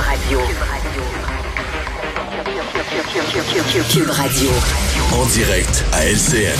[0.00, 0.38] Radio.
[3.92, 4.50] Cube Radio.
[5.12, 6.56] En direct à LCN.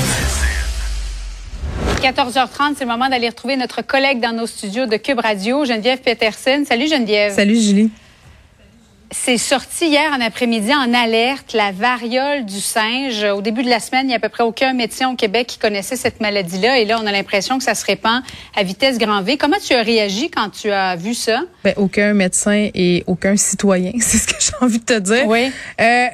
[2.02, 6.00] 14h30, c'est le moment d'aller retrouver notre collègue dans nos studios de Cube Radio, Geneviève
[6.00, 6.64] Peterson.
[6.68, 7.34] Salut Geneviève.
[7.34, 7.90] Salut Julie.
[9.12, 13.24] C'est sorti hier en après-midi en alerte, la variole du singe.
[13.24, 15.48] Au début de la semaine, il n'y a à peu près aucun médecin au Québec
[15.48, 16.78] qui connaissait cette maladie-là.
[16.78, 18.22] Et là, on a l'impression que ça se répand
[18.56, 19.36] à vitesse grand V.
[19.36, 21.42] Comment tu as réagi quand tu as vu ça?
[21.64, 25.26] Ben, aucun médecin et aucun citoyen, c'est ce que j'ai envie de te dire.
[25.26, 25.50] Oui.
[25.80, 26.06] Euh,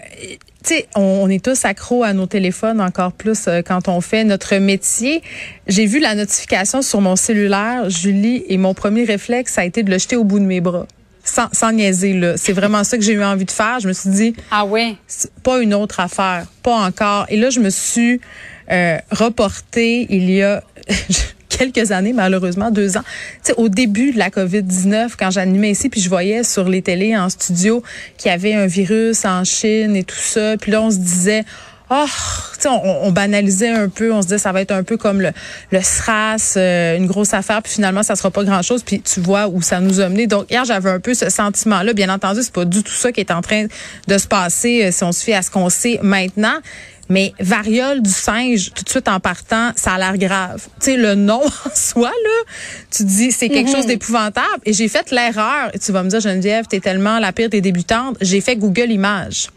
[0.67, 4.57] sais, on, est tous accros à nos téléphones, encore plus euh, quand on fait notre
[4.57, 5.23] métier.
[5.67, 9.83] J'ai vu la notification sur mon cellulaire, Julie, et mon premier réflexe, ça a été
[9.83, 10.87] de le jeter au bout de mes bras
[11.27, 12.37] sans, sans niaiser, là.
[12.37, 13.81] C'est vraiment ça que j'ai eu envie de faire.
[13.81, 14.35] Je me suis dit.
[14.51, 14.97] Ah ouais?
[15.43, 16.47] Pas une autre affaire.
[16.63, 17.27] Pas encore.
[17.29, 18.21] Et là, je me suis
[18.71, 20.63] euh, reportée il y a.
[21.49, 23.05] quelques années, malheureusement, deux ans.
[23.43, 27.17] sais, au début de la COVID-19, quand j'animais ici, puis je voyais sur les télés
[27.17, 27.83] en studio
[28.19, 30.57] qu'il y avait un virus en Chine et tout ça.
[30.59, 31.45] Puis là, on se disait,
[31.91, 32.07] oh,
[32.65, 35.31] on, on, banalisait un peu, on se disait ça va être un peu comme le,
[35.71, 39.49] le SRAS, euh, une grosse affaire, puis finalement ça sera pas grand-chose, puis tu vois
[39.49, 40.27] où ça nous a mené.
[40.27, 41.93] Donc hier j'avais un peu ce sentiment-là.
[41.93, 43.67] Bien entendu, c'est pas du tout ça qui est en train
[44.07, 46.59] de se passer euh, si on se fie à ce qu'on sait maintenant.
[47.09, 50.67] Mais variole du singe, tout de suite en partant, ça a l'air grave.
[50.81, 52.53] Tu sais, le nom en soi, là,
[52.91, 53.91] tu dis, c'est quelque chose mhm.
[53.91, 54.61] d'épouvantable.
[54.65, 57.61] Et j'ai fait l'erreur, et tu vas me dire, Geneviève, t'es tellement la pire des
[57.61, 59.51] débutantes, j'ai fait Google Images.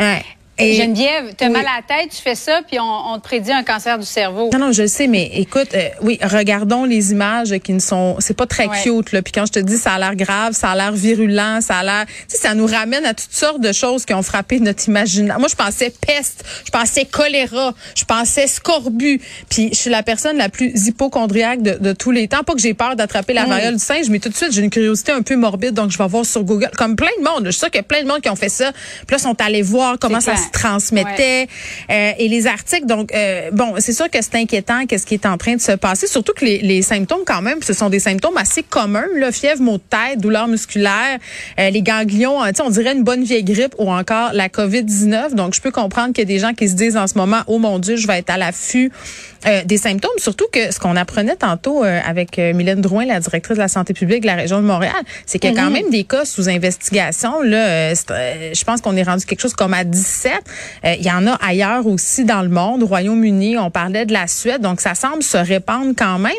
[0.00, 0.24] ouais.
[0.56, 3.50] Et Geneviève, tu as mal à la tête, tu fais ça, puis on, te prédit
[3.50, 4.50] un cancer du cerveau.
[4.52, 8.36] Non, non, je sais, mais écoute, euh, oui, regardons les images qui ne sont, c'est
[8.36, 9.20] pas très cute là.
[9.20, 11.82] Puis quand je te dis, ça a l'air grave, ça a l'air virulent, ça a
[11.82, 14.86] l'air, tu sais, ça nous ramène à toutes sortes de choses qui ont frappé notre
[14.86, 15.40] imaginaire.
[15.40, 19.20] Moi, je pensais peste, je pensais choléra, je pensais scorbut.
[19.48, 22.44] Puis je suis la personne la plus hypochondriaque de, de tous les temps.
[22.44, 23.48] Pas que j'ai peur d'attraper la mm.
[23.48, 25.98] variole du singe, mais tout de suite, j'ai une curiosité un peu morbide, donc je
[25.98, 27.46] vais voir sur Google, comme plein de monde.
[27.46, 28.70] Je suis sûre qu'il y a plein de monde qui ont fait ça.
[29.06, 31.48] Puis là, sont allés voir comment ça transmettait
[31.90, 32.86] euh, et les articles.
[32.86, 35.72] Donc, euh, bon, c'est sûr que c'est inquiétant qu'est-ce qui est en train de se
[35.72, 39.32] passer, surtout que les, les, symptômes quand même, ce sont des symptômes assez communs, là,
[39.32, 41.18] fièvre, maux de tête, douleurs musculaires,
[41.58, 45.34] euh, les ganglions, on dirait une bonne vieille grippe ou encore la COVID-19.
[45.34, 47.42] Donc, je peux comprendre qu'il y a des gens qui se disent en ce moment,
[47.46, 48.90] oh mon Dieu, je vais être à l'affût
[49.66, 53.68] des symptômes, surtout que ce qu'on apprenait tantôt avec Mylène Drouin, la directrice de la
[53.68, 54.94] santé publique de la région de Montréal,
[55.26, 57.42] c'est qu'il y a quand même des cas sous investigation.
[57.42, 60.33] Là, je pense qu'on est rendu quelque chose comme à 17.
[60.84, 64.26] Euh, il y en a ailleurs aussi dans le monde, Royaume-Uni, on parlait de la
[64.26, 66.32] Suède, donc ça semble se répandre quand même.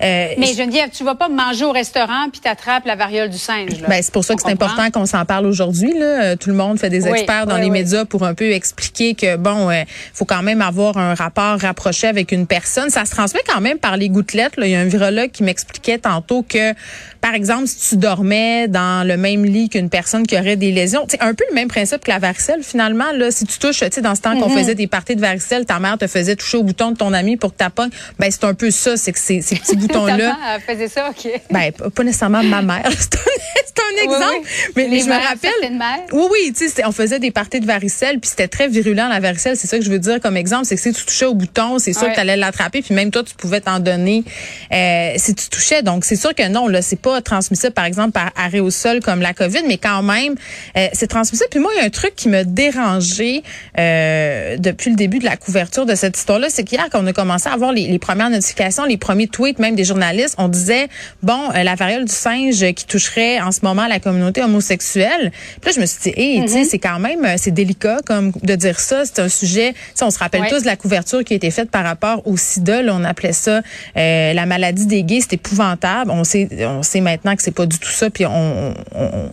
[0.00, 3.82] Mais Geneviève, tu vas pas manger au restaurant puis t'attrapes la variole du singe.
[3.88, 5.92] Ben, c'est pour ça que c'est important qu'on s'en parle aujourd'hui.
[5.98, 6.22] Là.
[6.22, 9.36] Euh, tout le monde fait des experts dans les médias pour un peu expliquer que
[9.36, 9.82] bon, euh,
[10.14, 12.90] faut quand même avoir un rapport rapproché avec une personne.
[12.90, 14.56] Ça se transmet quand même par les gouttelettes.
[14.56, 14.66] Là.
[14.66, 16.74] Il y a un virologue qui m'expliquait tantôt que,
[17.20, 21.04] par exemple, si tu dormais dans le même lit qu'une personne qui aurait des lésions,
[21.08, 23.12] c'est un peu le même principe que la varicelle finalement.
[23.14, 24.58] Là, si tu touches, tu sais, dans ce temps qu'on mm-hmm.
[24.58, 27.36] faisait des parties de varicelle, ta mère te faisait toucher au bouton de ton ami
[27.36, 30.88] pour que tu Ben c'est un peu ça, c'est que ces, ces petits là faisait
[30.88, 31.30] ça, OK.
[31.50, 32.88] Ben, pas nécessairement ma mère.
[32.90, 34.48] C'est un, exemple.
[34.76, 36.08] Mais, je me rappelle.
[36.12, 39.20] Oui, oui, tu sais, on faisait des parties de varicelle, puis c'était très virulent, la
[39.20, 39.56] varicelle.
[39.56, 40.64] C'est ça que je veux dire comme exemple.
[40.64, 43.10] C'est que si tu touchais au bouton, c'est sûr que tu allais l'attraper, puis même
[43.10, 44.24] toi, tu pouvais t'en donner
[44.72, 45.82] euh, si tu touchais.
[45.82, 49.00] Donc, c'est sûr que non, là, c'est pas transmissible, par exemple, par arrêt au sol
[49.00, 50.34] comme la COVID, mais quand même,
[50.76, 51.48] euh, c'est transmissible.
[51.50, 53.42] Puis moi, il y a un truc qui m'a dérangé
[53.78, 57.12] euh, depuis le début de la couverture de cette histoire-là, c'est qu'hier, quand on a
[57.12, 60.88] commencé à avoir les, les premières notifications, les premiers tweets, même des journalistes, on disait
[61.22, 65.32] bon euh, la variole du singe qui toucherait en ce moment la communauté homosexuelle.
[65.60, 66.68] Puis là je me suis dit hey, tu sais mm-hmm.
[66.68, 70.18] c'est quand même euh, c'est délicat comme de dire ça, c'est un sujet, on se
[70.18, 73.32] rappelle tous de la couverture qui a été faite par rapport au sida, on appelait
[73.32, 73.62] ça
[73.96, 76.10] euh, la maladie des gays, c'est épouvantable.
[76.10, 78.74] On sait on sait maintenant que c'est pas du tout ça puis on,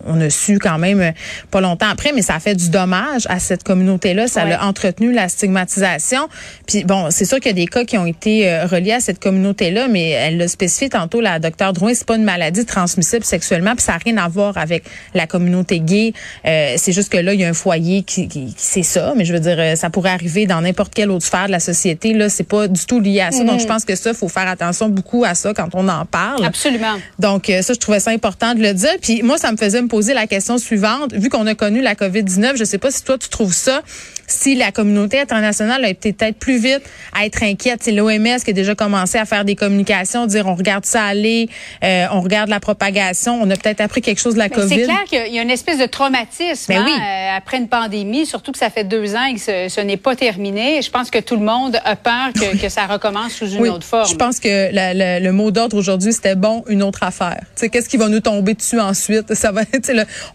[0.05, 1.13] on, a su quand même
[1.51, 4.65] pas longtemps après mais ça a fait du dommage à cette communauté là, ça a
[4.65, 6.29] entretenu la stigmatisation.
[6.67, 9.19] Puis bon, c'est sûr qu'il y a des cas qui ont été reliés à cette
[9.19, 13.23] communauté là mais elle l'a spécifié tantôt la docteur Drouin, c'est pas une maladie transmissible
[13.23, 14.83] sexuellement, puis ça n'a rien à voir avec
[15.13, 16.13] la communauté gay.
[16.45, 19.25] Euh, c'est juste que là, il y a un foyer qui, qui, c'est ça, mais
[19.25, 22.13] je veux dire, euh, ça pourrait arriver dans n'importe quelle autre sphère de la société.
[22.13, 23.43] Là, c'est pas du tout lié à ça.
[23.43, 23.67] Donc, je mm-hmm.
[23.67, 26.45] pense que ça, faut faire attention beaucoup à ça quand on en parle.
[26.45, 26.95] Absolument.
[27.19, 28.95] Donc, euh, ça, je trouvais ça important de le dire.
[29.01, 31.13] Puis moi, ça me faisait me poser la question suivante.
[31.13, 33.81] Vu qu'on a connu la COVID-19, je sais pas si toi, tu trouves ça
[34.27, 36.81] si la communauté internationale a été peut-être plus vite
[37.13, 40.55] à être inquiète, c'est l'OMS qui a déjà commencé à faire des communications, dire on
[40.55, 41.49] regarde ça aller,
[41.83, 44.67] euh, on regarde la propagation, on a peut-être appris quelque chose de la COVID.
[44.67, 48.25] C'est clair qu'il y a une espèce de traumatisme ben hein, euh, après une pandémie,
[48.25, 50.81] surtout que ça fait deux ans et que ce, n'est pas terminé.
[50.81, 54.09] Je pense que tout le monde a peur que, ça recommence sous une autre forme.
[54.09, 57.39] Je pense que le mot d'ordre aujourd'hui, c'était bon, une autre affaire.
[57.55, 59.33] Qu'est-ce qui va nous tomber dessus ensuite?
[59.37, 59.61] Ça va,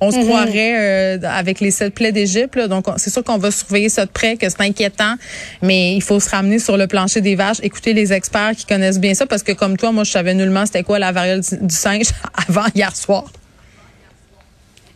[0.00, 0.24] on se mm-hmm.
[0.24, 2.58] croirait euh, avec les sept plaies d'Égypte.
[2.58, 5.14] Donc, c'est sûr qu'on va surveiller ça de près, que c'est inquiétant,
[5.62, 9.00] mais il faut se ramener sur le plancher des vaches, écouter les experts qui connaissent
[9.00, 11.74] bien ça, parce que comme toi, moi, je savais nullement c'était quoi la variole du
[11.74, 12.08] singe
[12.48, 13.24] avant hier soir.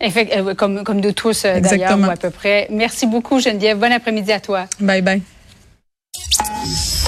[0.03, 2.67] Euh, comme, comme nous tous euh, d'ailleurs, à peu près.
[2.71, 3.79] Merci beaucoup, Geneviève.
[3.79, 4.67] Bon après-midi à toi.
[4.81, 5.23] Bye bye.